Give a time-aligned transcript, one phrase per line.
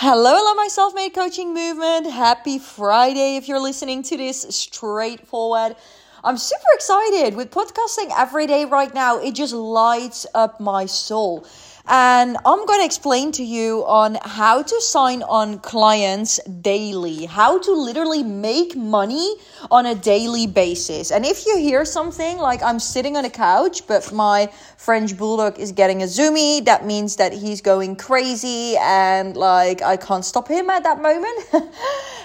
[0.00, 2.06] Hello, hello, my self made coaching movement.
[2.08, 5.74] Happy Friday if you're listening to this straightforward.
[6.22, 9.18] I'm super excited with podcasting every day right now.
[9.18, 11.44] It just lights up my soul.
[11.90, 17.58] And I'm going to explain to you on how to sign on clients daily, how
[17.60, 19.36] to literally make money
[19.70, 21.10] on a daily basis.
[21.10, 25.58] And if you hear something like I'm sitting on a couch, but my French bulldog
[25.58, 30.48] is getting a zoomy, that means that he's going crazy and like I can't stop
[30.48, 31.38] him at that moment.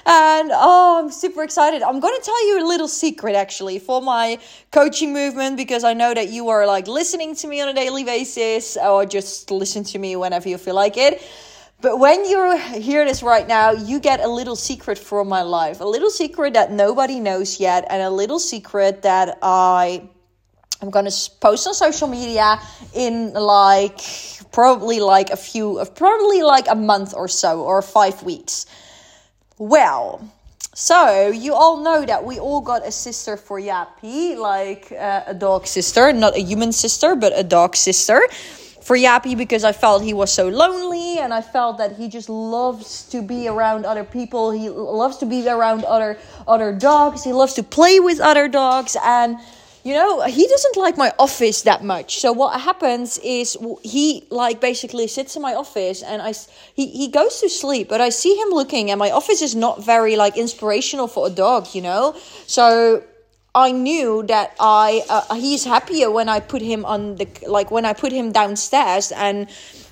[0.06, 1.84] and oh, I'm super excited.
[1.84, 4.40] I'm going to tell you a little secret actually for my
[4.72, 8.04] coaching movement because I know that you are like listening to me on a daily
[8.04, 11.22] basis or just listen to me whenever you feel like it.
[11.82, 15.82] But when you hear this right now, you get a little secret from my life,
[15.82, 20.08] a little secret that nobody knows yet, and a little secret that I
[20.82, 22.60] I'm gonna post on social media
[22.94, 24.00] in like
[24.52, 28.66] probably like a few of probably like a month or so or five weeks.
[29.58, 30.30] Well,
[30.74, 35.34] so you all know that we all got a sister for Yappy, like uh, a
[35.34, 38.22] dog sister, not a human sister, but a dog sister
[38.84, 42.30] for Yappy because I felt he was so lonely and I felt that he just
[42.30, 44.52] loves to be around other people.
[44.52, 46.18] He loves to be around other
[46.48, 47.24] other dogs.
[47.24, 49.38] He loves to play with other dogs and
[49.84, 54.62] you know he doesn't like my office that much so what happens is he like
[54.62, 56.34] basically sits in my office and i
[56.74, 59.84] he, he goes to sleep but i see him looking and my office is not
[59.84, 62.16] very like inspirational for a dog you know
[62.48, 63.04] so
[63.56, 67.86] I knew that I uh, he's happier when I put him on the like when
[67.86, 69.48] I put him downstairs and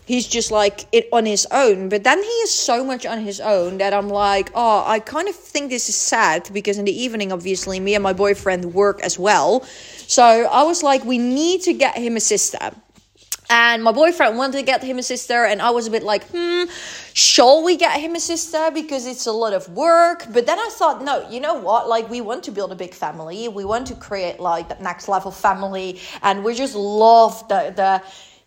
[0.06, 1.90] he's just like it on his own.
[1.90, 5.30] But then he is so much on his own that I'm like, oh, I kind
[5.30, 9.00] of think this is sad because in the evening, obviously, me and my boyfriend work
[9.04, 9.64] as well.
[10.08, 12.72] So I was like, we need to get him a sister.
[13.52, 16.24] And my boyfriend wanted to get him a sister, and I was a bit like,
[16.30, 16.64] hmm,
[17.14, 18.72] shall we get him a sister?
[18.74, 20.26] Because it's a lot of work.
[20.32, 21.90] But then I thought, no, you know what?
[21.90, 23.50] Like, we want to build a big family.
[23.50, 28.02] We want to create like that next level family, and we just love the the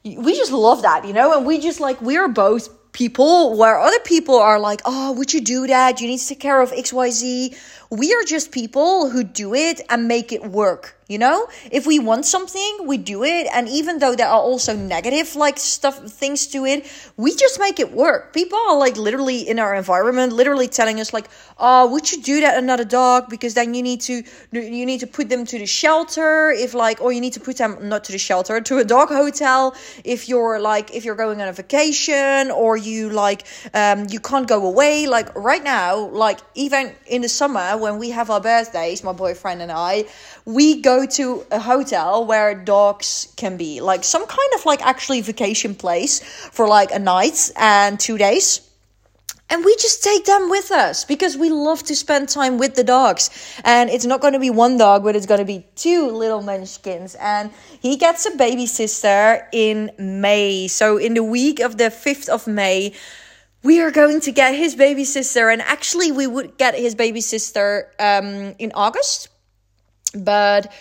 [0.05, 4.01] we just love that, you know, and we just like we're both people where other
[4.01, 6.01] people are like, oh, would you do that?
[6.01, 7.57] You need to take care of XYZ.
[7.91, 10.94] We are just people who do it and make it work.
[11.15, 13.47] You know, if we want something, we do it.
[13.55, 17.79] And even though there are also negative like stuff, things to it, we just make
[17.79, 18.33] it work.
[18.33, 22.41] People are like literally in our environment, literally telling us like, oh, would you do
[22.41, 23.31] that another dog?
[23.31, 26.51] Because then you need to, you need to put them to the shelter.
[26.51, 29.11] If like, or you need to put them not to the shelter, to a dog
[29.11, 29.77] hotel.
[30.03, 34.49] If you're like, if you're going on a vacation or you like, um, you can't
[34.49, 35.07] go away.
[35.07, 39.63] Like right now, like even in the summer when we have our birthdays, my boyfriend
[39.63, 40.07] and I,
[40.45, 45.21] we go to a hotel where dogs can be like some kind of like actually
[45.21, 46.21] vacation place
[46.53, 48.61] for like a night and two days
[49.51, 52.83] and we just take them with us because we love to spend time with the
[52.83, 53.31] dogs.
[53.63, 56.43] And it's not going to be one dog, but it's going to be two little
[56.43, 57.15] munchkins.
[57.17, 57.51] And
[57.81, 60.67] he gets a baby sister in May.
[60.69, 62.95] So, in the week of the 5th of May,
[63.63, 65.51] we are going to get his baby sister.
[65.51, 69.29] And actually, we would get his baby sister um, in August.
[70.15, 70.73] But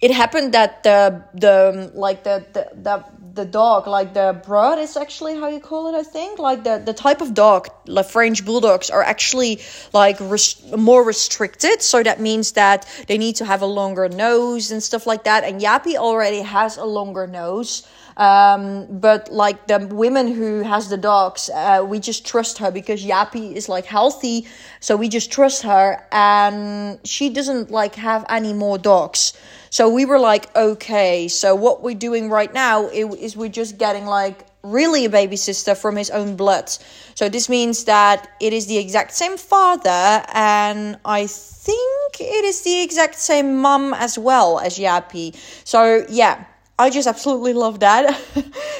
[0.00, 3.04] it happened that the the like the the the,
[3.34, 6.38] the dog like the brood is actually how you call it i think?
[6.38, 9.60] Like the the type of dog like french bulldogs are actually
[9.92, 11.82] like res- more restricted.
[11.82, 15.44] So that means that they need to have a longer nose and stuff like that.
[15.44, 17.86] And yappy already has a longer nose
[18.16, 23.04] um, but like the women who has the dogs, uh, we just trust her because
[23.04, 24.46] Yappy is like healthy,
[24.80, 29.32] so we just trust her, and she doesn't like have any more dogs.
[29.70, 34.04] So we were like, okay, so what we're doing right now is we're just getting
[34.04, 36.68] like really a baby sister from his own blood.
[37.14, 42.62] So this means that it is the exact same father, and I think it is
[42.62, 45.36] the exact same mum as well as Yappy.
[45.64, 46.44] So yeah,
[46.80, 48.18] I just absolutely love that.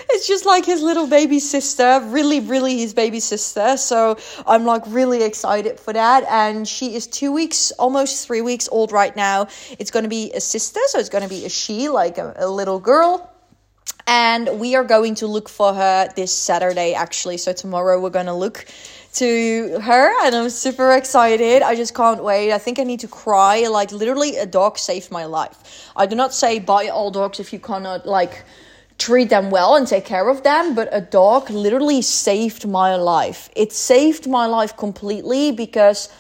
[0.08, 3.76] it's just like his little baby sister, really, really his baby sister.
[3.76, 4.16] So
[4.46, 6.24] I'm like really excited for that.
[6.24, 9.48] And she is two weeks, almost three weeks old right now.
[9.78, 12.32] It's going to be a sister, so it's going to be a she, like a,
[12.36, 13.30] a little girl
[14.06, 17.36] and we are going to look for her this Saturday actually.
[17.36, 18.64] So tomorrow we're going to look
[19.15, 21.62] to her and I'm super excited.
[21.62, 22.53] I just can't wait.
[22.53, 23.66] I think I need to cry.
[23.66, 25.91] Like literally a dog saved my life.
[25.97, 28.45] I do not say buy all dogs if you cannot like
[28.98, 33.48] treat them well and take care of them, but a dog literally saved my life.
[33.57, 36.10] It saved my life completely because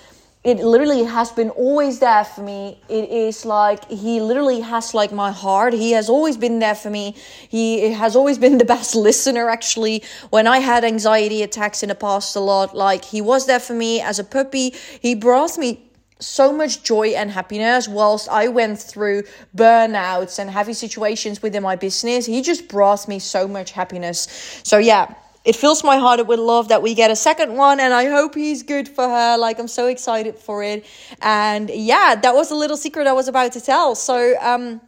[0.42, 2.78] it literally has been always there for me.
[2.88, 5.74] It is like he literally has like my heart.
[5.74, 7.14] He has always been there for me.
[7.50, 10.02] He has always been the best listener actually.
[10.30, 13.74] When I had anxiety attacks in the past a lot, like he was there for
[13.74, 14.74] me as a puppy.
[15.02, 15.90] He brought me
[16.20, 21.76] so much joy and happiness whilst I went through burnouts and heavy situations within my
[21.76, 22.24] business.
[22.24, 24.26] He just brought me so much happiness.
[24.62, 25.14] So yeah,
[25.44, 28.34] it fills my heart with love that we get a second one and i hope
[28.34, 30.84] he's good for her like i'm so excited for it
[31.22, 34.80] and yeah that was a little secret i was about to tell so um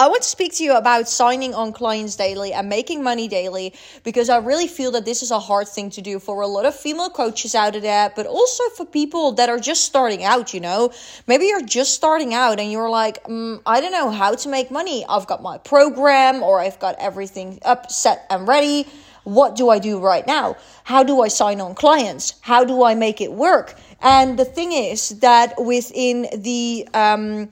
[0.00, 3.74] I want to speak to you about signing on clients daily and making money daily
[4.02, 6.64] because I really feel that this is a hard thing to do for a lot
[6.64, 10.60] of female coaches out there, but also for people that are just starting out, you
[10.60, 10.90] know.
[11.26, 14.70] Maybe you're just starting out and you're like, mm, I don't know how to make
[14.70, 15.04] money.
[15.06, 18.86] I've got my program or I've got everything up, set, and ready
[19.24, 20.56] what do I do right now?
[20.84, 22.34] How do I sign on clients?
[22.40, 23.74] How do I make it work?
[24.00, 27.50] And the thing is that within the um,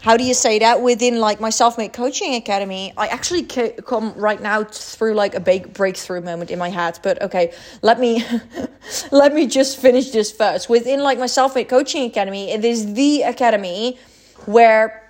[0.00, 4.40] how do you say that within like my self-made coaching academy i actually come right
[4.40, 7.52] now through like a big breakthrough moment in my head but okay
[7.82, 8.24] let me
[9.10, 13.22] let me just finish this first within like my self-made coaching academy it is the
[13.22, 13.98] academy
[14.46, 15.03] where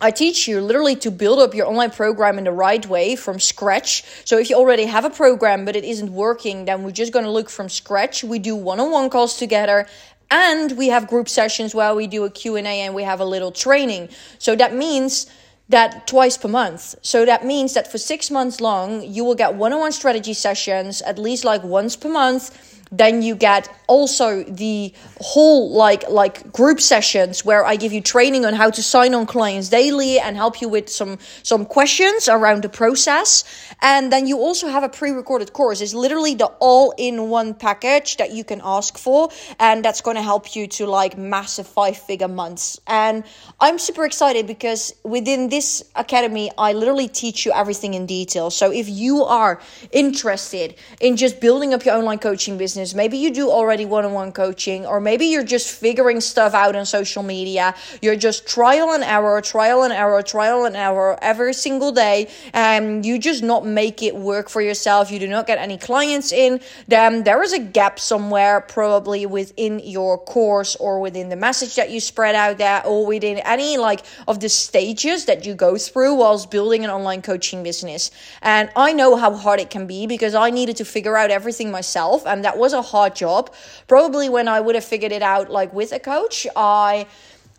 [0.00, 3.40] I teach you literally to build up your online program in the right way from
[3.40, 4.04] scratch.
[4.24, 7.24] So if you already have a program but it isn't working, then we're just going
[7.24, 8.22] to look from scratch.
[8.22, 9.88] We do one-on-one calls together
[10.30, 13.50] and we have group sessions where we do a Q&A and we have a little
[13.50, 14.10] training.
[14.38, 15.26] So that means
[15.68, 16.94] that twice per month.
[17.02, 21.18] So that means that for 6 months long, you will get one-on-one strategy sessions at
[21.18, 22.50] least like once per month
[22.90, 28.44] then you get also the whole like like group sessions where i give you training
[28.46, 32.62] on how to sign on clients daily and help you with some some questions around
[32.62, 33.44] the process.
[33.80, 35.80] And then you also have a pre-recorded course.
[35.80, 40.54] It's literally the all-in-one package that you can ask for and that's going to help
[40.54, 42.80] you to like massive five figure months.
[42.86, 43.24] And
[43.60, 48.50] i'm super excited because within this academy i literally teach you everything in detail.
[48.50, 49.60] So if you are
[49.92, 52.94] interested in just building up your online coaching business.
[52.94, 56.76] Maybe you do already one on one coaching, or maybe you're just figuring stuff out
[56.76, 57.74] on social media.
[58.02, 63.04] You're just trial and error, trial and error, trial and error every single day, and
[63.04, 65.10] you just not make it work for yourself.
[65.10, 69.80] You do not get any clients in, then there is a gap somewhere, probably within
[69.80, 74.04] your course or within the message that you spread out there, or within any like
[74.26, 78.10] of the stages that you go through whilst building an online coaching business.
[78.42, 81.70] And I know how hard it can be because I needed to figure out everything
[81.70, 83.54] myself, and that was a hard job.
[83.86, 87.06] Probably when I would have figured it out like with a coach, I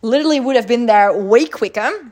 [0.02, 2.12] literally would have been there way quicker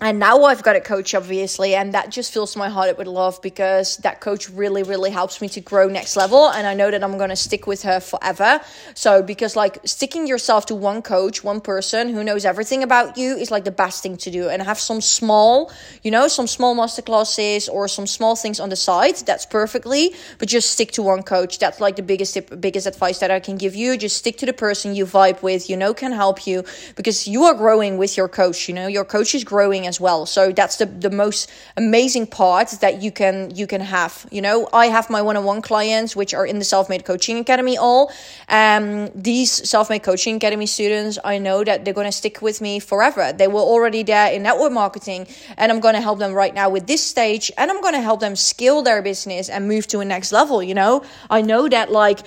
[0.00, 3.40] and now I've got a coach, obviously, and that just fills my heart with love
[3.42, 6.48] because that coach really, really helps me to grow next level.
[6.48, 8.60] And I know that I'm going to stick with her forever.
[8.94, 13.36] So, because like sticking yourself to one coach, one person who knows everything about you
[13.36, 14.48] is like the best thing to do.
[14.48, 18.76] And have some small, you know, some small masterclasses or some small things on the
[18.76, 19.16] side.
[19.26, 21.58] That's perfectly, but just stick to one coach.
[21.58, 23.96] That's like the biggest tip, biggest advice that I can give you.
[23.96, 26.64] Just stick to the person you vibe with, you know, can help you
[26.94, 28.68] because you are growing with your coach.
[28.68, 30.26] You know, your coach is growing as well.
[30.26, 34.26] So that's the the most amazing part that you can you can have.
[34.30, 38.10] You know, I have my one-on-one clients which are in the Self-Made Coaching Academy all.
[38.48, 42.80] Um these Self-Made Coaching Academy students, I know that they're going to stick with me
[42.80, 43.32] forever.
[43.32, 45.26] They were already there in network marketing
[45.56, 48.00] and I'm going to help them right now with this stage and I'm going to
[48.00, 51.04] help them scale their business and move to a next level, you know?
[51.30, 52.20] I know that like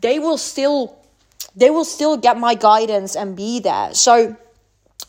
[0.00, 0.98] they will still
[1.56, 3.94] they will still get my guidance and be there.
[3.94, 4.36] So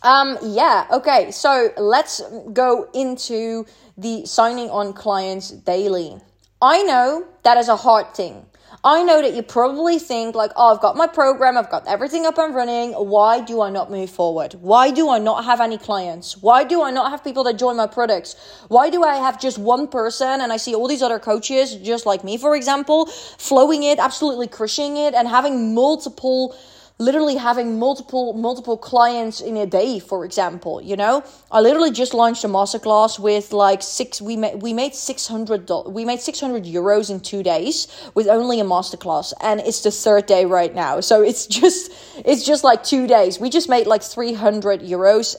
[0.01, 2.21] um, yeah, okay, so let's
[2.53, 3.65] go into
[3.97, 6.17] the signing on clients daily.
[6.61, 8.45] I know that is a hard thing.
[8.81, 12.25] I know that you probably think, like, oh, I've got my program, I've got everything
[12.25, 12.93] up and running.
[12.93, 14.53] Why do I not move forward?
[14.61, 16.37] Why do I not have any clients?
[16.37, 18.37] Why do I not have people that join my products?
[18.69, 22.05] Why do I have just one person and I see all these other coaches, just
[22.05, 26.55] like me, for example, flowing it, absolutely crushing it, and having multiple
[26.99, 31.23] literally having multiple multiple clients in a day for example you know?
[31.51, 36.05] I literally just launched a masterclass with like six we made we made 600 we
[36.05, 40.45] made 600 euros in 2 days with only a masterclass and it's the third day
[40.45, 40.99] right now.
[40.99, 41.91] So it's just
[42.25, 43.39] it's just like 2 days.
[43.39, 45.35] We just made like 300 euros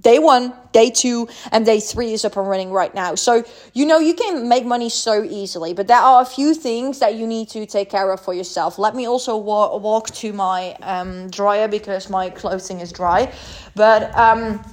[0.00, 3.14] day one, day two, and day three is up and running right now.
[3.14, 3.44] So,
[3.74, 7.14] you know, you can make money so easily, but there are a few things that
[7.14, 8.78] you need to take care of for yourself.
[8.78, 13.32] Let me also wa- walk to my um, dryer because my clothing is dry.
[13.74, 14.64] But, um,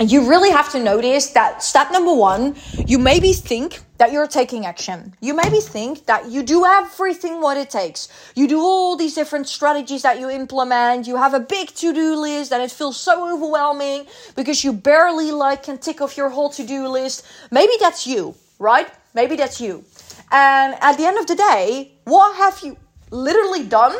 [0.00, 4.26] And you really have to notice that step number one, you maybe think that you're
[4.26, 5.14] taking action.
[5.20, 8.08] You maybe think that you do everything what it takes.
[8.34, 11.06] You do all these different strategies that you implement.
[11.06, 15.64] You have a big to-do list and it feels so overwhelming because you barely like
[15.64, 17.26] can tick off your whole to-do list.
[17.50, 18.88] Maybe that's you, right?
[19.12, 19.84] Maybe that's you.
[20.32, 22.78] And at the end of the day, what have you
[23.10, 23.94] literally done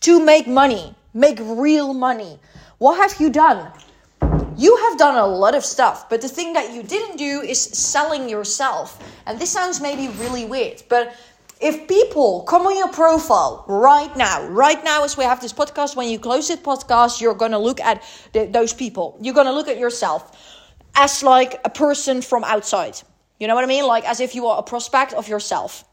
[0.00, 0.96] to make money?
[1.14, 2.40] Make real money.
[2.78, 3.70] What have you done?
[4.58, 7.60] You have done a lot of stuff, but the thing that you didn't do is
[7.60, 8.98] selling yourself.
[9.24, 11.14] And this sounds maybe really weird, but
[11.60, 15.94] if people come on your profile right now, right now as we have this podcast,
[15.94, 19.16] when you close this podcast, you're going to look at those people.
[19.22, 20.36] You're going to look at yourself
[20.96, 23.00] as like a person from outside.
[23.38, 23.86] You know what I mean?
[23.86, 25.84] Like as if you are a prospect of yourself.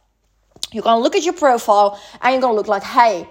[0.72, 3.28] You're going to look at your profile and you're going to look like, hey,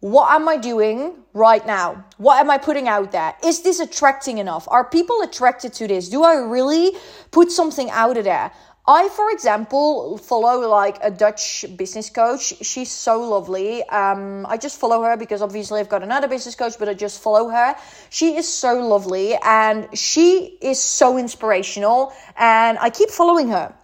[0.00, 2.04] what am I doing right now?
[2.16, 3.34] What am I putting out there?
[3.44, 4.66] Is this attracting enough?
[4.68, 6.08] Are people attracted to this?
[6.08, 6.92] Do I really
[7.30, 8.50] put something out of there?
[8.88, 12.54] I, for example, follow like a Dutch business coach.
[12.62, 13.84] She's so lovely.
[13.84, 17.22] Um, I just follow her because obviously I've got another business coach, but I just
[17.22, 17.76] follow her.
[18.08, 23.74] She is so lovely and she is so inspirational, and I keep following her.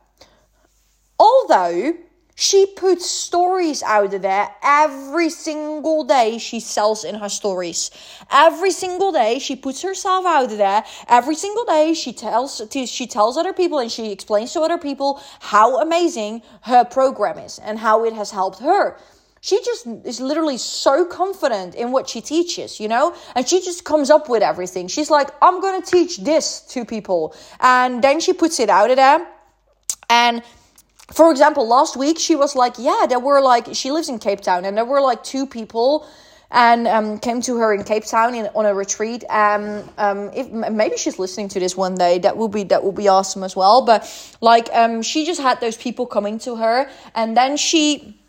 [1.20, 1.92] Although
[2.36, 7.90] she puts stories out of there every single day she sells in her stories.
[8.30, 10.84] Every single day she puts herself out of there.
[11.08, 15.20] Every single day she tells she tells other people and she explains to other people
[15.40, 18.98] how amazing her program is and how it has helped her
[19.40, 23.14] she just is literally so confident in what she teaches, you know?
[23.36, 24.88] And she just comes up with everything.
[24.88, 27.32] She's like, I'm gonna teach this to people.
[27.60, 29.24] And then she puts it out of there.
[30.10, 30.42] And
[31.12, 34.40] for example, last week she was like, yeah, there were like, she lives in Cape
[34.40, 36.06] Town, and there were like two people
[36.50, 39.24] and um, came to her in Cape Town in, on a retreat.
[39.28, 42.92] Um, um, if maybe she's listening to this one day, that will be that will
[42.92, 43.84] be awesome as well.
[43.84, 44.06] But
[44.40, 48.20] like, um, she just had those people coming to her, and then she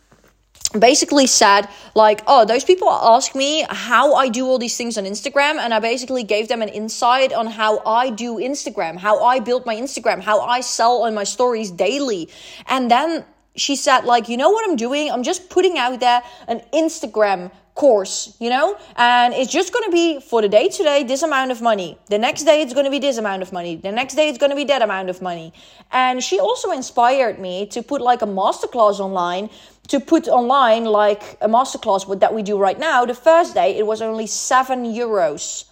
[0.73, 5.05] basically said like oh those people ask me how i do all these things on
[5.05, 9.39] instagram and i basically gave them an insight on how i do instagram how i
[9.39, 12.29] build my instagram how i sell on my stories daily.
[12.67, 15.09] And then she said like you know what i'm doing?
[15.11, 18.77] I'm just putting out there an instagram course, you know?
[18.97, 21.97] And it's just going to be for the day today, this amount of money.
[22.09, 23.77] The next day, it's going to be this amount of money.
[23.77, 25.53] The next day, it's going to be that amount of money.
[25.91, 29.49] And she also inspired me to put like a masterclass online,
[29.87, 33.05] to put online like a masterclass that we do right now.
[33.05, 35.65] The first day, it was only seven euros.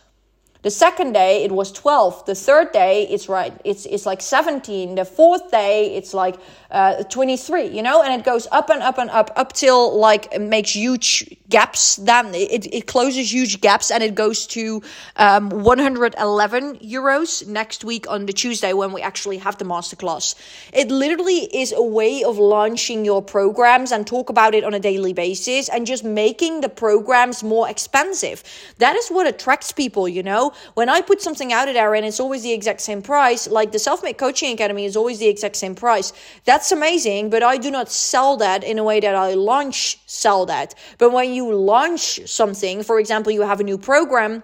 [0.65, 2.25] The second day it was 12.
[2.25, 4.95] The third day it's right it's it's like 17.
[4.95, 6.37] The fourth day it's like
[6.71, 10.33] uh, 23, you know, and it goes up and up and up up till like
[10.33, 11.97] it makes huge gaps.
[11.97, 14.81] Then it, it closes huge gaps and it goes to
[15.17, 20.35] um, 111 euros next week on the Tuesday when we actually have the masterclass.
[20.73, 24.79] It literally is a way of launching your programs and talk about it on a
[24.79, 28.43] daily basis and just making the programs more expensive.
[28.79, 30.53] That is what attracts people, you know.
[30.73, 33.79] When I put something out there and it's always the exact same price, like the
[33.79, 36.11] Self Made Coaching Academy is always the exact same price.
[36.45, 40.45] That's amazing, but I do not sell that in a way that I launch sell
[40.47, 40.75] that.
[40.97, 44.43] But when you launch something, for example, you have a new program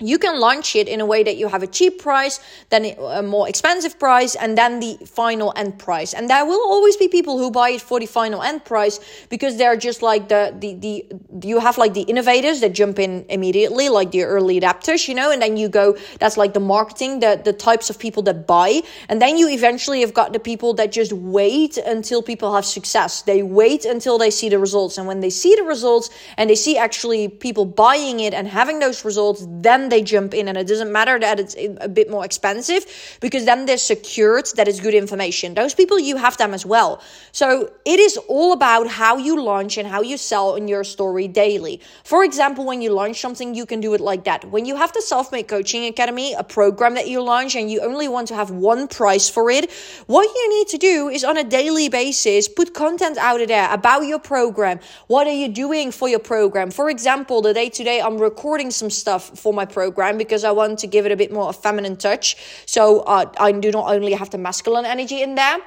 [0.00, 3.22] you can launch it in a way that you have a cheap price, then a
[3.22, 6.12] more expensive price, and then the final end price.
[6.12, 9.00] And there will always be people who buy it for the final end price
[9.30, 13.24] because they're just like the the the you have like the innovators that jump in
[13.28, 17.20] immediately, like the early adapters, you know, and then you go that's like the marketing,
[17.20, 20.74] the the types of people that buy, and then you eventually have got the people
[20.74, 23.22] that just wait until people have success.
[23.22, 26.54] They wait until they see the results, and when they see the results and they
[26.54, 30.66] see actually people buying it and having those results, then they jump in and it
[30.66, 32.84] doesn't matter that it's a bit more expensive
[33.20, 35.54] because then they're secured that it's good information.
[35.54, 37.02] Those people you have them as well.
[37.32, 41.28] So it is all about how you launch and how you sell in your story
[41.28, 41.80] daily.
[42.04, 44.44] For example when you launch something you can do it like that.
[44.50, 48.08] When you have the self-made coaching academy a program that you launch and you only
[48.08, 49.70] want to have one price for it
[50.06, 53.72] what you need to do is on a daily basis put content out of there
[53.72, 54.80] about your program.
[55.06, 56.70] What are you doing for your program?
[56.70, 60.78] For example the day today i'm recording some stuff for my program because I want
[60.82, 62.26] to give it a bit more a feminine touch.
[62.66, 62.82] So
[63.14, 65.58] uh, I do not only have the masculine energy in there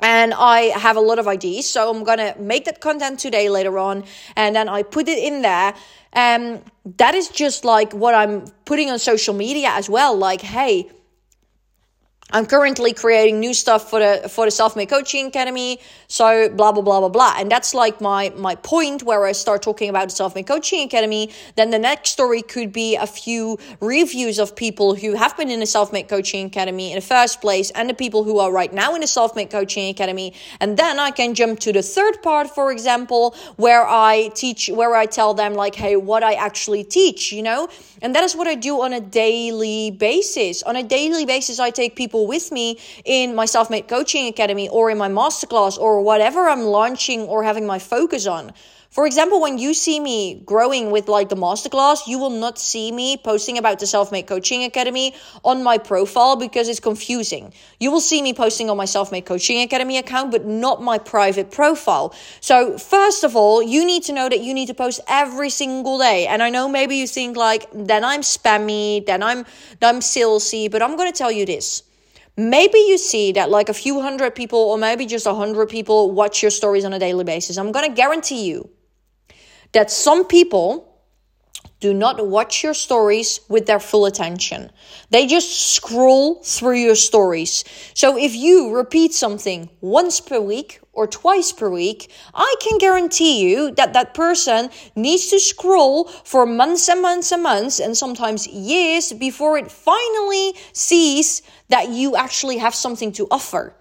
[0.00, 1.68] and I have a lot of ideas.
[1.68, 4.04] So I'm gonna make that content today later on,
[4.36, 5.74] and then I put it in there.
[6.12, 6.62] Um,
[6.96, 10.16] that is just like what I'm putting on social media as well.
[10.16, 10.90] Like, hey,
[12.32, 15.80] I'm currently creating new stuff for the for the Self Made Coaching Academy.
[16.06, 17.34] So blah blah blah blah blah.
[17.38, 20.84] And that's like my my point where I start talking about the Self Made Coaching
[20.84, 21.30] Academy.
[21.56, 25.60] Then the next story could be a few reviews of people who have been in
[25.60, 28.72] the Self Made Coaching Academy in the first place and the people who are right
[28.72, 30.32] now in the Self Made Coaching Academy.
[30.60, 34.94] And then I can jump to the third part, for example, where I teach where
[34.94, 37.68] I tell them like, hey, what I actually teach, you know?
[38.02, 40.62] And that is what I do on a daily basis.
[40.62, 44.68] On a daily basis, I take people with me in my self made coaching academy
[44.68, 48.52] or in my masterclass or whatever I'm launching or having my focus on.
[48.90, 52.90] For example, when you see me growing with like the masterclass, you will not see
[52.90, 57.52] me posting about the Self Made Coaching Academy on my profile because it's confusing.
[57.78, 60.98] You will see me posting on my Self Made Coaching Academy account, but not my
[60.98, 62.12] private profile.
[62.40, 65.96] So, first of all, you need to know that you need to post every single
[65.96, 66.26] day.
[66.26, 69.46] And I know maybe you think like, then I'm spammy, then I'm,
[69.78, 71.84] then I'm salesy, but I'm going to tell you this
[72.48, 76.10] maybe you see that like a few hundred people or maybe just a hundred people
[76.10, 77.58] watch your stories on a daily basis.
[77.58, 78.70] I'm going to guarantee you
[79.72, 80.86] that some people
[81.80, 84.70] do not watch your stories with their full attention.
[85.10, 87.64] They just scroll through your stories.
[87.94, 93.40] So if you repeat something once per week or twice per week, I can guarantee
[93.40, 98.46] you that that person needs to scroll for months and months and months and sometimes
[98.46, 101.40] years before it finally sees
[101.70, 103.72] that you actually have something to offer.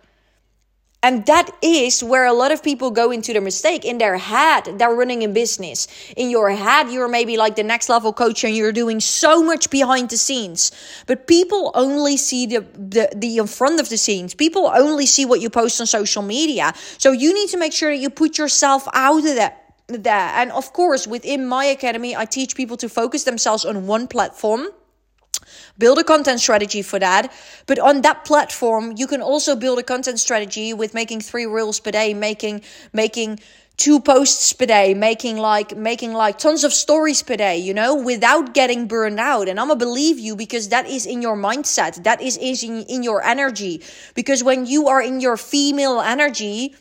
[1.01, 3.85] And that is where a lot of people go into the mistake.
[3.85, 5.87] In their head, they're running a business.
[6.17, 9.69] In your head, you're maybe like the next level coach and you're doing so much
[9.69, 10.73] behind the scenes.
[11.07, 14.33] But people only see the, the, the in front of the scenes.
[14.33, 16.73] People only see what you post on social media.
[16.97, 20.31] So you need to make sure that you put yourself out of that there.
[20.35, 24.67] And of course, within my academy, I teach people to focus themselves on one platform
[25.79, 27.31] build a content strategy for that.
[27.65, 31.79] But on that platform, you can also build a content strategy with making three reels
[31.79, 32.61] per day, making,
[32.93, 33.39] making,
[33.79, 37.95] two posts per day making like making like tons of stories per day you know
[37.95, 39.47] without getting burned out.
[39.47, 42.03] And i'm gonna believe you because that is in your mindset.
[42.03, 43.81] That is, is in, in your energy.
[44.15, 46.75] Because when you are in your female energy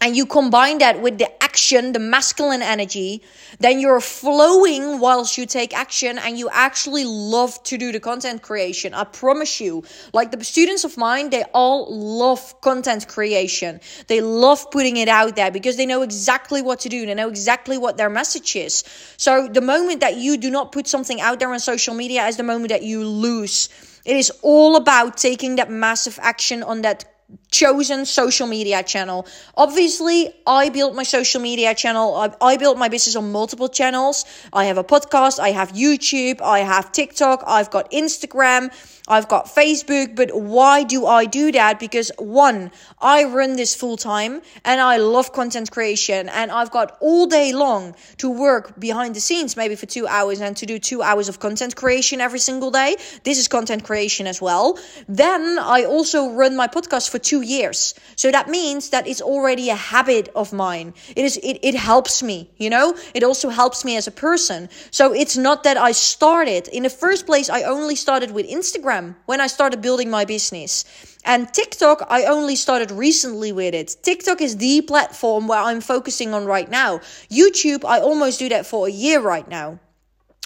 [0.00, 1.35] and you combine that with the
[1.66, 3.22] action, the masculine energy,
[3.58, 8.40] then you're flowing whilst you take action and you actually love to do the content
[8.40, 8.94] creation.
[8.94, 9.82] I promise you.
[10.12, 13.80] Like the students of mine, they all love content creation.
[14.06, 17.04] They love putting it out there because they know exactly what to do.
[17.04, 18.84] They know exactly what their message is.
[19.16, 22.36] So the moment that you do not put something out there on social media is
[22.36, 23.68] the moment that you lose.
[24.04, 27.04] It is all about taking that massive action on that
[27.50, 29.26] chosen social media channel.
[29.56, 32.14] Obviously, I built my social media channel.
[32.14, 34.24] I, I, built my business on multiple channels.
[34.52, 38.70] I have a podcast, I have YouTube, I have TikTok, I've got Instagram.
[39.08, 41.78] I've got Facebook, but why do I do that?
[41.78, 46.96] Because one, I run this full time and I love content creation and I've got
[47.00, 50.80] all day long to work behind the scenes, maybe for two hours and to do
[50.80, 52.96] two hours of content creation every single day.
[53.22, 54.76] This is content creation as well.
[55.08, 57.94] Then I also run my podcast for two years.
[58.16, 60.94] So that means that it's already a habit of mine.
[61.14, 64.68] It is, it, it helps me, you know, it also helps me as a person.
[64.90, 67.48] So it's not that I started in the first place.
[67.48, 70.84] I only started with Instagram when I started building my business.
[71.24, 73.96] And TikTok, I only started recently with it.
[74.02, 77.00] TikTok is the platform where I'm focusing on right now.
[77.30, 79.78] YouTube, I almost do that for a year right now.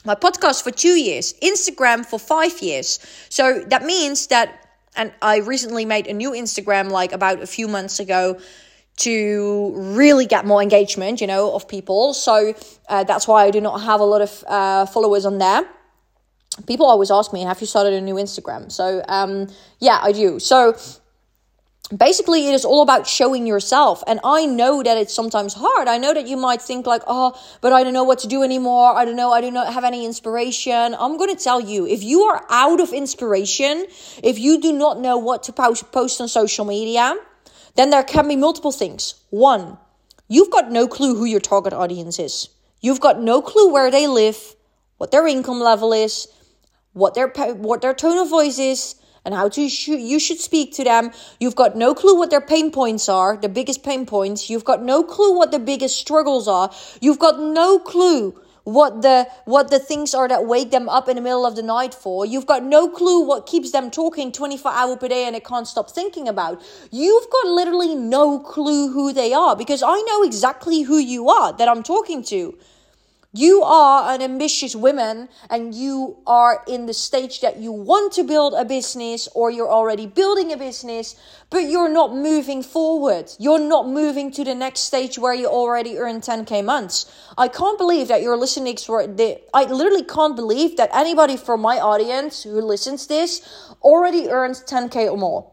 [0.02, 2.98] My podcast for two years, Instagram for five years.
[3.28, 4.59] So that means that,
[4.96, 8.40] and I recently made a new Instagram like about a few months ago
[8.98, 12.12] to really get more engagement, you know, of people.
[12.12, 12.54] So
[12.88, 15.66] uh, that's why I do not have a lot of uh, followers on there
[16.66, 18.70] people always ask me, have you started a new Instagram?
[18.70, 19.48] So, um,
[19.78, 20.38] yeah, I do.
[20.38, 20.76] So,
[21.96, 24.02] basically it is all about showing yourself.
[24.06, 25.88] And i know that it's sometimes hard.
[25.88, 28.42] I know that you might think like oh but i don't know what to do
[28.42, 28.96] anymore.
[28.96, 29.32] I don't know.
[29.32, 30.94] I do not have any inspiration.
[30.98, 33.86] I'm going to tell you if you are out of inspiration
[34.22, 37.16] if you do not know what to post, post on social media
[37.76, 39.14] then there can be multiple things.
[39.30, 39.78] One
[40.28, 42.48] you've got no clue who your target audience is.
[42.80, 44.56] You've got no clue where they live
[44.96, 46.28] what their income level is
[46.92, 50.74] what their what their tone of voice is and how to sh- you should speak
[50.74, 51.10] to them.
[51.38, 54.50] You've got no clue what their pain points are, the biggest pain points.
[54.50, 56.70] You've got no clue what the biggest struggles are.
[57.00, 61.16] You've got no clue what the what the things are that wake them up in
[61.16, 62.26] the middle of the night for.
[62.26, 65.66] You've got no clue what keeps them talking 24 hours per day and they can't
[65.66, 66.62] stop thinking about.
[66.90, 71.52] You've got literally no clue who they are because I know exactly who you are
[71.54, 72.56] that I'm talking to.
[73.32, 78.24] You are an ambitious woman and you are in the stage that you want to
[78.24, 81.14] build a business or you're already building a business,
[81.48, 83.30] but you're not moving forward.
[83.38, 87.06] You're not moving to the next stage where you already earn 10k months.
[87.38, 91.60] I can't believe that you're listening for the, I literally can't believe that anybody from
[91.60, 93.46] my audience who listens this
[93.82, 95.52] already earns 10k or more.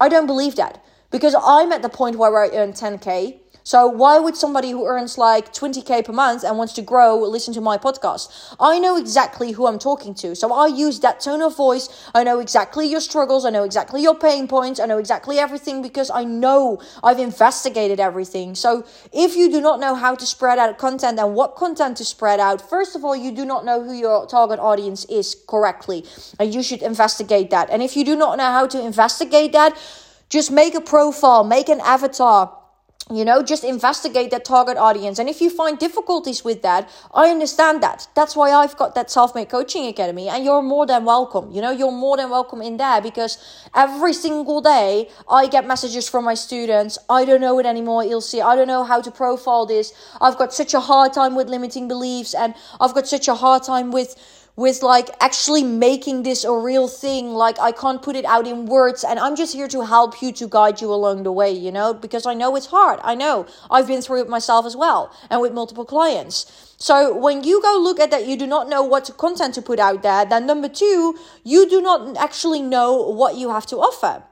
[0.00, 4.18] I don't believe that because I'm at the point where I earn 10k so why
[4.18, 7.76] would somebody who earns like 20k per month and wants to grow listen to my
[7.76, 8.56] podcast?
[8.58, 10.34] I know exactly who I'm talking to.
[10.34, 11.90] So I use that tone of voice.
[12.14, 13.44] I know exactly your struggles.
[13.44, 14.80] I know exactly your pain points.
[14.80, 18.54] I know exactly everything because I know I've investigated everything.
[18.54, 22.06] So if you do not know how to spread out content and what content to
[22.06, 26.06] spread out, first of all, you do not know who your target audience is correctly.
[26.40, 27.68] And you should investigate that.
[27.68, 29.76] And if you do not know how to investigate that,
[30.30, 32.57] just make a profile, make an avatar
[33.10, 35.18] you know just investigate that target audience.
[35.18, 38.08] And if you find difficulties with that i understand that.
[38.14, 40.28] That's why i've got that self-made coaching academy.
[40.28, 43.38] And you're more than welcome you know you're more than welcome in there because
[43.74, 46.98] every single day i get messages from my students.
[47.08, 49.92] I don't know it anymore ilse i don't know how to profile this.
[50.20, 53.62] I've got such a hard time with limiting beliefs and i've got such a hard
[53.62, 54.16] time with
[54.58, 57.32] with like actually making this a real thing.
[57.32, 60.32] Like I can't put it out in words and I'm just here to help you
[60.32, 62.98] to guide you along the way, you know, because I know it's hard.
[63.04, 66.74] I know I've been through it myself as well and with multiple clients.
[66.76, 69.78] So when you go look at that, you do not know what content to put
[69.78, 70.26] out there.
[70.26, 74.24] Then number two, you do not actually know what you have to offer.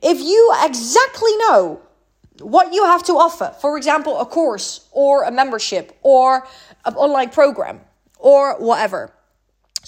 [0.00, 1.80] If you exactly know
[2.42, 6.46] what you have to offer, for example, a course or a membership or
[6.84, 7.80] an online program
[8.20, 9.12] or whatever,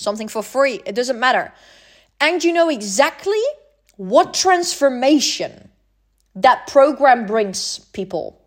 [0.01, 1.53] something for free, it doesn't matter.
[2.21, 3.41] And you know exactly
[3.97, 5.71] what transformation
[6.35, 8.41] that program brings people.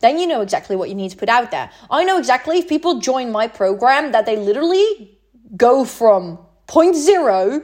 [0.00, 1.70] Then you know exactly what you need to put out there.
[1.90, 5.18] I know exactly if people join my program that they literally
[5.56, 7.62] go from point zero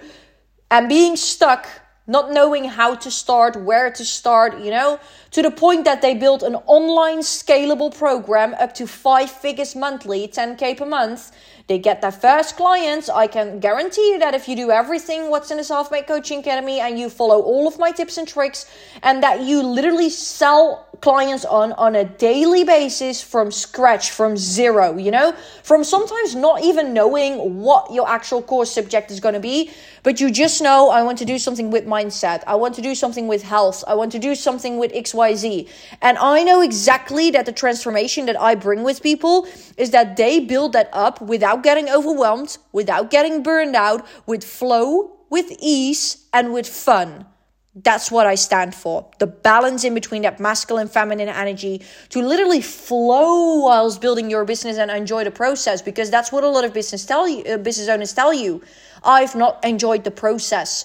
[0.70, 1.68] and being stuck,
[2.10, 4.98] not knowing how to start, where to start, you know,
[5.30, 10.26] to the point that they build an online scalable program up to five figures monthly,
[10.26, 11.30] 10k per month,
[11.68, 13.08] they get their first clients.
[13.08, 16.40] I can guarantee you that if you do everything what's in the Self Made Coaching
[16.40, 18.66] Academy and you follow all of my tips and tricks,
[19.04, 24.96] and that you literally sell clients on on a daily basis from scratch, from zero,
[24.96, 29.40] you know, from sometimes not even knowing what your actual course subject is going to
[29.40, 29.70] be,
[30.02, 32.94] but you just know I want to do something with mindset, I want to do
[32.94, 35.68] something with health, I want to do something with XYZ.
[36.00, 40.40] And I know exactly that the transformation that I bring with people is that they
[40.40, 46.26] build that up without without getting overwhelmed, without getting burned out, with flow, with ease,
[46.32, 47.26] and with fun.
[47.74, 49.08] That's what I stand for.
[49.20, 54.76] The balance in between that masculine feminine energy to literally flow whilst building your business
[54.76, 57.88] and enjoy the process because that's what a lot of business tell you uh, business
[57.88, 58.60] owners tell you.
[59.04, 60.84] I've not enjoyed the process.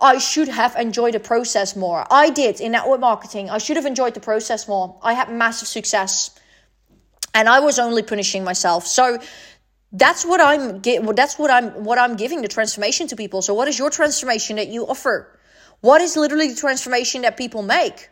[0.00, 2.06] I should have enjoyed the process more.
[2.10, 3.50] I did in network marketing.
[3.50, 4.98] I should have enjoyed the process more.
[5.02, 6.30] I had massive success
[7.34, 8.86] and I was only punishing myself.
[8.86, 9.18] So
[9.92, 13.66] that's what i'm that's what i'm what i'm giving the transformation to people so what
[13.66, 15.39] is your transformation that you offer
[15.80, 18.08] what is literally the transformation that people make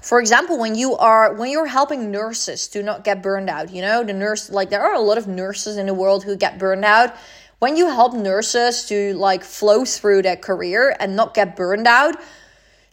[0.00, 3.82] for example when you are when you're helping nurses to not get burned out you
[3.82, 6.58] know the nurse like there are a lot of nurses in the world who get
[6.58, 7.14] burned out
[7.62, 12.16] when you help nurses to like flow through their career and not get burned out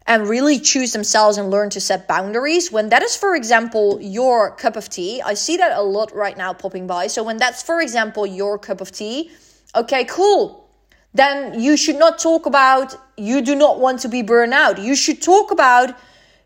[0.05, 2.71] and really choose themselves and learn to set boundaries.
[2.71, 6.37] When that is, for example, your cup of tea, I see that a lot right
[6.37, 7.07] now popping by.
[7.07, 9.31] So when that's, for example, your cup of tea,
[9.75, 10.68] okay, cool.
[11.13, 14.79] Then you should not talk about you do not want to be burned out.
[14.79, 15.95] You should talk about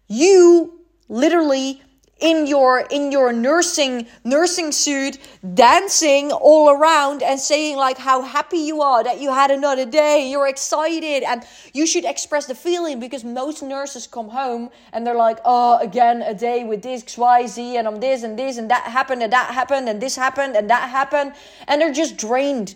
[0.08, 1.82] you literally
[2.19, 5.17] in your in your nursing nursing suit
[5.54, 10.30] dancing all around and saying like how happy you are that you had another day
[10.30, 11.23] you're excited.
[11.23, 15.78] And you should express the feeling because most nurses come home and they're like oh
[15.80, 19.34] again a day with this xyz and i'm this and this and that happened and
[19.34, 21.34] that happened and this happened and that happened.
[21.67, 22.76] And they're just drained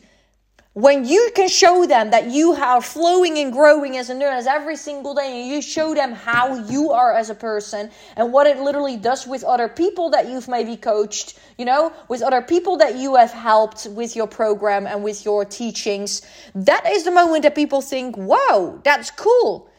[0.78, 4.76] when you can show them that you are flowing and growing as a nurse every
[4.76, 8.60] single day and you show them how you are as a person and what it
[8.60, 12.96] literally does with other people that you've maybe coached you know with other people that
[12.96, 16.22] you have helped with your program and with your teachings
[16.54, 19.72] that is the moment that people think wow that's cool.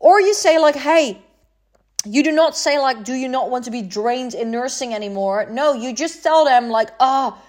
[0.00, 1.22] Or you say like hey
[2.04, 5.46] you do not say like do you not want to be drained in nursing anymore?
[5.50, 7.40] No you just tell them like oh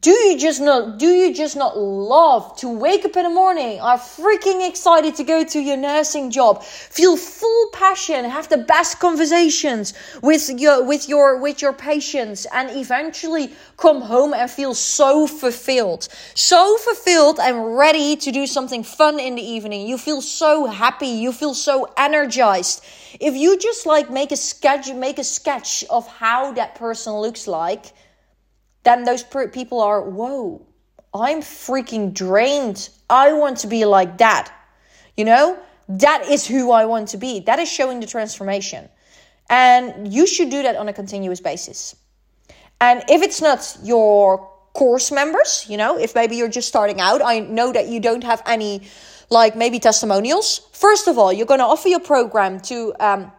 [0.00, 3.80] do you just not do you just not love to wake up in the morning?
[3.80, 6.64] Are freaking excited to go to your nursing job.
[6.64, 12.70] Feel full passion have the best conversations with your with your with your patients and
[12.72, 16.08] eventually come home and feel so fulfilled.
[16.34, 19.86] So fulfilled and ready to do something fun in the evening.
[19.86, 21.06] You feel so happy.
[21.06, 22.84] You feel so energized.
[23.20, 27.46] If you just like make a sketch make a sketch of how that person looks
[27.46, 27.92] like
[28.84, 30.66] then those people are, whoa,
[31.14, 32.88] I'm freaking drained.
[33.08, 34.52] I want to be like that.
[35.16, 37.40] You know, that is who I want to be.
[37.40, 38.88] That is showing the transformation.
[39.50, 41.96] And you should do that on a continuous basis.
[42.80, 47.22] And if it's not your course members, you know, if maybe you're just starting out,
[47.24, 48.82] I know that you don't have any,
[49.30, 50.68] like maybe testimonials.
[50.72, 53.32] First of all, you're going to offer your program to um,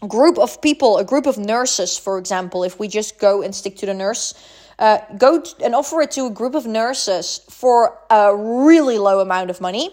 [0.00, 3.54] a group of people, a group of nurses, for example, if we just go and
[3.54, 4.34] stick to the nurse
[4.78, 9.50] uh, go and offer it to a group of nurses for a really low amount
[9.50, 9.90] of money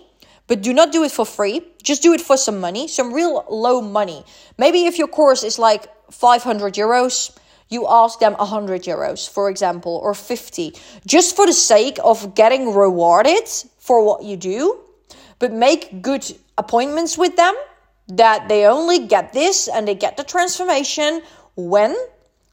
[0.48, 1.62] but do not do it for free.
[1.82, 4.24] Just do it for some money, some real low money.
[4.58, 7.36] Maybe if your course is like 500 euros,
[7.70, 12.76] you ask them 100 euros, for example, or 50, just for the sake of getting
[12.76, 13.48] rewarded
[13.80, 14.80] for what you do.
[15.40, 16.24] But make good
[16.58, 17.56] appointments with them
[18.08, 21.22] that they only get this and they get the transformation
[21.56, 21.96] when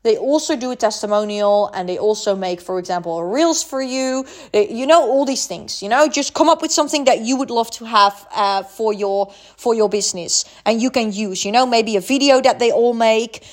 [0.02, 4.26] they also do a testimonial and they also make, for example, reels for you.
[4.52, 5.82] You know all these things.
[5.82, 8.92] You know, just come up with something that you would love to have uh, for
[8.92, 11.44] your for your business, and you can use.
[11.44, 13.44] You know, maybe a video that they all make.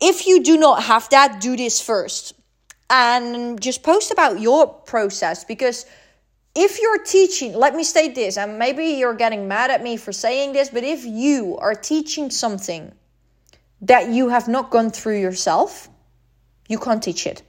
[0.00, 2.32] If you do not have that, do this first,
[2.88, 5.84] and just post about your process because
[6.54, 10.12] if you're teaching, let me state this, and maybe you're getting mad at me for
[10.12, 12.92] saying this, but if you are teaching something
[13.82, 15.88] that you have not gone through yourself,
[16.68, 17.42] you can't teach it.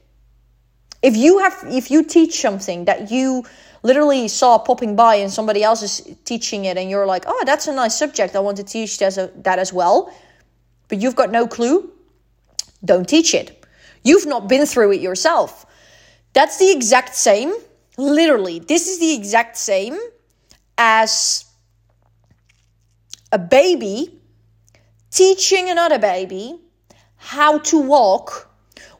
[1.01, 3.45] If you have if you teach something that you
[3.83, 7.67] literally saw popping by and somebody else is teaching it and you're like, "Oh, that's
[7.67, 8.35] a nice subject.
[8.35, 10.13] I want to teach that as, a, that as well."
[10.89, 11.91] But you've got no clue,
[12.83, 13.63] don't teach it.
[14.03, 15.65] You've not been through it yourself.
[16.33, 17.53] That's the exact same,
[17.97, 18.59] literally.
[18.59, 19.97] This is the exact same
[20.77, 21.45] as
[23.31, 24.19] a baby
[25.11, 26.59] teaching another baby
[27.17, 28.48] how to walk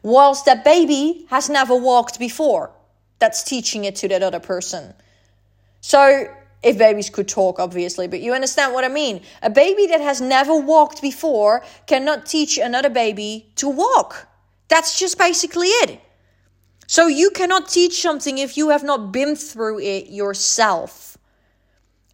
[0.02, 2.70] whilst that baby has never walked before.
[3.18, 4.94] That's teaching it to that other person.
[5.80, 6.26] So,
[6.62, 9.22] if babies could talk, obviously, but you understand what I mean.
[9.42, 14.28] A baby that has never walked before cannot teach another baby to walk.
[14.68, 16.00] That's just basically it.
[16.86, 21.18] So, you cannot teach something if you have not been through it yourself.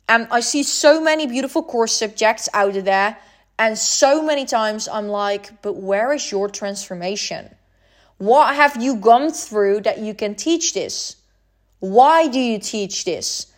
[0.09, 3.19] And I see so many beautiful course subjects out there,
[3.59, 7.55] and so many times I'm like, but where is your transformation?
[8.19, 11.17] What have you gone through that you can teach this?
[11.81, 13.53] Why do you teach this?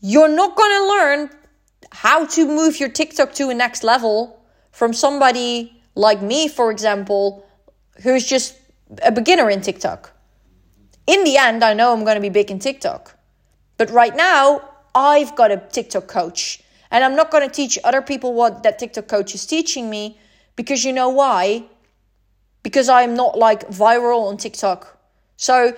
[0.00, 1.30] You're not going to learn
[1.92, 7.46] how to move your TikTok to a next level from somebody like me, for example,
[8.02, 8.56] who's just
[9.02, 10.12] a beginner in TikTok.
[11.06, 13.16] In the end, I know I'm going to be big in TikTok.
[13.76, 14.62] But right now,
[14.94, 16.62] I've got a TikTok coach.
[16.90, 20.18] And I'm not going to teach other people what that TikTok coach is teaching me
[20.56, 21.64] because you know why?
[22.62, 24.98] Because I'm not like viral on TikTok.
[25.36, 25.74] So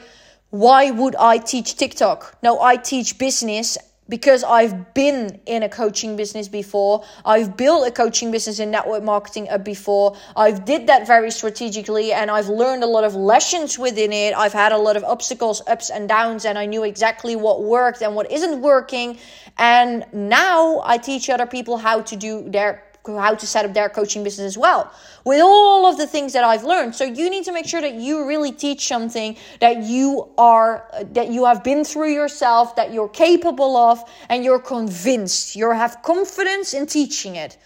[0.51, 2.37] why would I teach TikTok?
[2.43, 7.03] No, I teach business because I've been in a coaching business before.
[7.25, 10.17] I've built a coaching business in network marketing uh, before.
[10.37, 14.35] I've did that very strategically and I've learned a lot of lessons within it.
[14.35, 18.03] I've had a lot of obstacles, ups and downs and I knew exactly what worked
[18.03, 19.19] and what isn't working.
[19.57, 23.89] And now I teach other people how to do their how to set up their
[23.89, 24.93] coaching business as well
[25.25, 26.95] with all of the things that I've learned.
[26.95, 31.29] So you need to make sure that you really teach something that you are that
[31.29, 35.57] you have been through yourself, that you're capable of and you're convinced.
[35.57, 37.59] You have confidence in teaching it.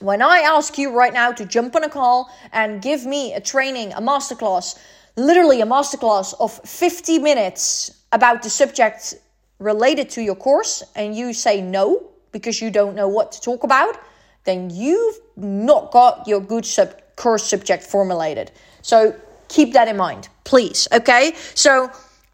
[0.00, 3.40] When I ask you right now to jump on a call and give me a
[3.40, 4.78] training, a masterclass,
[5.16, 9.14] literally a masterclass of 50 minutes about the subject
[9.58, 13.64] related to your course and you say no because you don't know what to talk
[13.64, 13.96] about,
[14.46, 18.50] then you've not got your good sub course subject formulated.
[18.82, 19.14] So
[19.48, 20.88] keep that in mind, please.
[20.92, 21.34] Okay.
[21.54, 21.90] So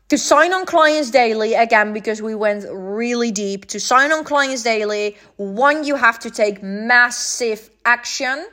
[0.09, 4.63] to sign on clients daily, again, because we went really deep, to sign on clients
[4.63, 8.47] daily, one, you have to take massive action.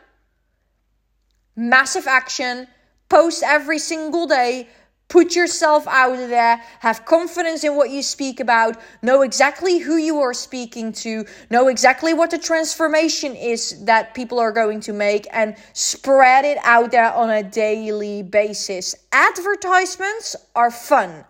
[1.56, 2.68] Massive action.
[3.10, 4.70] Post every single day.
[5.10, 10.20] Put yourself out there, have confidence in what you speak about, know exactly who you
[10.20, 15.28] are speaking to, know exactly what the transformation is that people are going to make,
[15.34, 18.96] and spread it out there on a daily basis.
[19.12, 21.26] Advertisements are fun.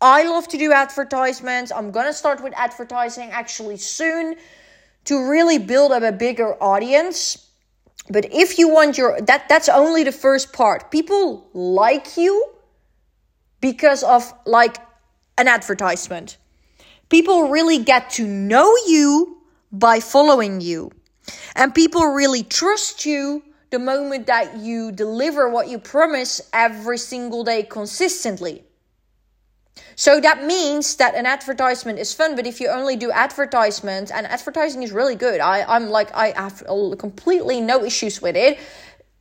[0.00, 1.70] I love to do advertisements.
[1.70, 4.36] I'm gonna start with advertising actually soon
[5.04, 7.50] to really build up a bigger audience.
[8.08, 10.90] But if you want your that that's only the first part.
[10.90, 12.54] People like you
[13.60, 14.76] because of like
[15.38, 16.36] an advertisement.
[17.08, 19.38] People really get to know you
[19.72, 20.90] by following you.
[21.54, 27.44] And people really trust you the moment that you deliver what you promise every single
[27.44, 28.64] day consistently.
[29.94, 34.26] So that means that an advertisement is fun, but if you only do advertisements, and
[34.26, 36.64] advertising is really good, I, I'm like, I have
[36.98, 38.58] completely no issues with it.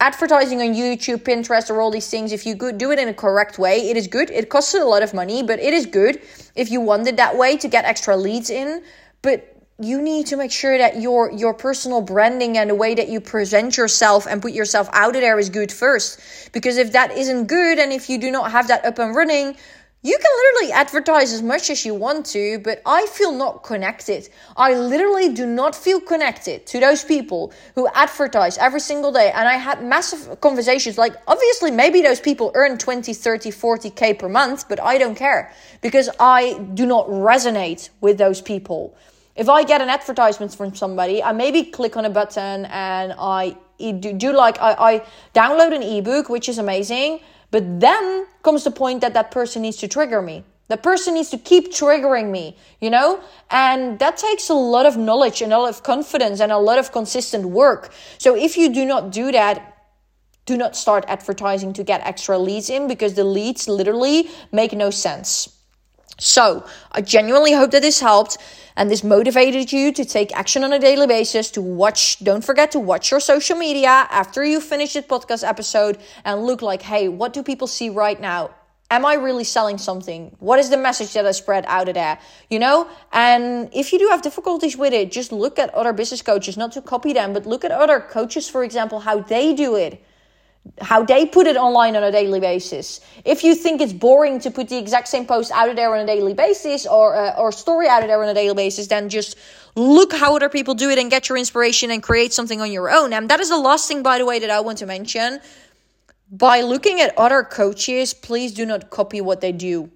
[0.02, 3.60] Advertising on YouTube, Pinterest, or all these things, if you do it in a correct
[3.60, 4.30] way, it is good.
[4.32, 6.22] It costs a lot of money, but it is good
[6.56, 8.82] if you want it that way to get extra leads in.
[9.22, 13.08] But you need to make sure that your your personal branding and the way that
[13.08, 16.20] you present yourself and put yourself out of there is good first
[16.52, 19.56] because if that isn't good and if you do not have that up and running
[20.02, 24.30] you can literally advertise as much as you want to, but I feel not connected.
[24.56, 29.30] I literally do not feel connected to those people who advertise every single day.
[29.36, 34.30] And I had massive conversations like, obviously, maybe those people earn 20, 30, 40K per
[34.30, 38.96] month, but I don't care because I do not resonate with those people.
[39.36, 43.58] If I get an advertisement from somebody, I maybe click on a button and I
[43.78, 47.20] do, do like, I, I download an ebook, which is amazing
[47.52, 50.44] but then comes the point that that person needs to trigger me.
[50.70, 53.20] That person needs to keep triggering me, you know?
[53.50, 56.78] And that takes a lot of knowledge and a lot of confidence and a lot
[56.78, 57.92] of consistent work.
[58.20, 59.78] So if you do not do that,
[60.46, 64.92] do not start advertising to get extra leads in because the leads literally make no
[64.92, 65.59] sense.
[66.20, 68.38] So I genuinely hope that this helped
[68.76, 72.72] and this motivated you to take action on a daily basis to watch don't forget
[72.72, 77.08] to watch your social media after you finish this podcast episode and look like hey
[77.08, 78.52] what do people see right now?
[78.92, 80.36] Am i really selling something?
[80.40, 82.20] What is the message that i spread out of there?
[82.50, 82.88] You know?
[83.14, 86.74] And if you do have difficulties with it just look at other business coaches not
[86.74, 90.04] to copy them but look at other coaches for example how they do it
[90.82, 93.02] how they put it online on a daily basis.
[93.26, 96.02] If you think it's boring to put the exact same post out of there on
[96.02, 99.10] a daily basis or uh, or story out of there on a daily basis, then
[99.10, 99.36] just
[99.76, 102.90] look how other people do it and get your inspiration and create something on your
[102.90, 103.14] own.
[103.14, 105.40] And that is the last thing, by the way, that I want to mention.
[106.32, 109.90] By looking at other coaches, please do not copy what they do.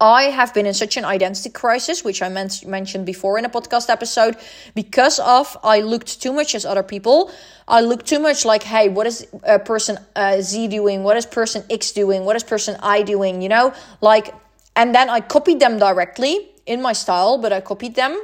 [0.00, 3.48] I have been in such an identity crisis, which I men- mentioned before in a
[3.48, 4.36] podcast episode,
[4.74, 7.30] because of I looked too much as other people.
[7.66, 11.02] I looked too much like, hey, what is a person uh, Z doing?
[11.02, 12.24] What is person X doing?
[12.26, 13.40] What is person I doing?
[13.40, 14.34] You know, like,
[14.74, 18.20] and then I copied them directly in my style, but I copied them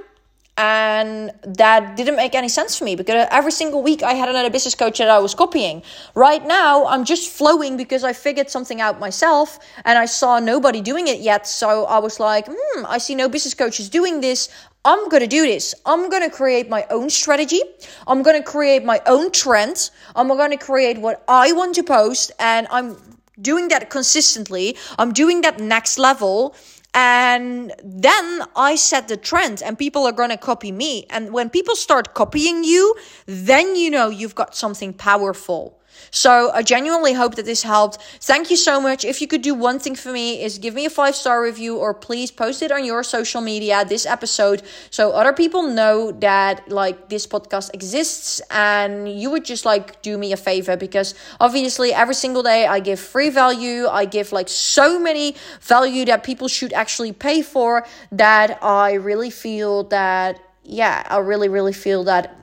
[0.58, 4.50] and that didn't make any sense for me because every single week I had another
[4.50, 5.82] business coach that I was copying.
[6.14, 10.82] Right now, I'm just flowing because I figured something out myself and I saw nobody
[10.82, 11.46] doing it yet.
[11.46, 14.50] So I was like, hmm, I see no business coaches doing this.
[14.84, 15.74] I'm going to do this.
[15.86, 17.62] I'm going to create my own strategy.
[18.06, 19.90] I'm going to create my own trend.
[20.14, 22.96] I'm going to create what I want to post and I'm
[23.40, 24.76] doing that consistently.
[24.98, 26.54] I'm doing that next level
[26.94, 31.06] and then I set the trend and people are going to copy me.
[31.08, 32.94] And when people start copying you,
[33.26, 35.78] then you know you've got something powerful.
[36.10, 37.98] So I genuinely hope that this helped.
[38.20, 39.04] Thank you so much.
[39.04, 41.76] If you could do one thing for me is give me a five star review
[41.76, 46.68] or please post it on your social media this episode so other people know that
[46.70, 51.92] like this podcast exists and you would just like do me a favor because obviously
[51.92, 53.86] every single day I give free value.
[53.86, 59.30] I give like so many value that people should actually pay for that I really
[59.30, 62.41] feel that yeah, I really really feel that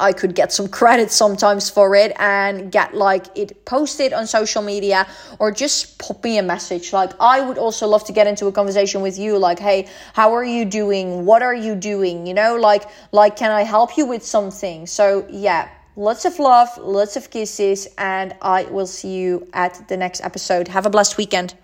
[0.00, 4.62] I could get some credit sometimes for it and get like it posted on social
[4.62, 5.06] media
[5.38, 6.92] or just pop me a message.
[6.92, 9.38] Like, I would also love to get into a conversation with you.
[9.38, 11.24] Like, hey, how are you doing?
[11.24, 12.26] What are you doing?
[12.26, 14.86] You know, like, like, can I help you with something?
[14.86, 19.96] So, yeah, lots of love, lots of kisses, and I will see you at the
[19.96, 20.68] next episode.
[20.68, 21.54] Have a blessed weekend.